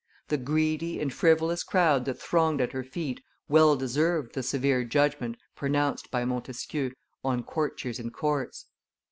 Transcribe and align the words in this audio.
The 0.29 0.37
greedy 0.39 0.99
and 0.99 1.13
frivolous 1.13 1.61
crowd 1.61 2.05
that 2.05 2.19
thronged 2.19 2.59
at 2.59 2.71
her 2.71 2.83
feet 2.83 3.21
well 3.47 3.75
deserved 3.75 4.33
the 4.33 4.41
severe 4.41 4.83
judgment 4.83 5.37
pronounced 5.55 6.09
by 6.09 6.25
Montesquieu 6.25 6.93
on 7.23 7.43
courtiers 7.43 7.99
and 7.99 8.11
courts. 8.11 8.65